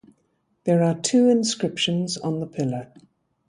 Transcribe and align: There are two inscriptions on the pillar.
There 0.63 0.81
are 0.81 0.95
two 0.99 1.29
inscriptions 1.29 2.17
on 2.17 2.39
the 2.39 2.47
pillar. 2.47 2.91